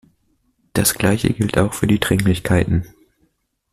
[0.73, 2.87] Das gleiche gilt auch für die Dringlichkeiten.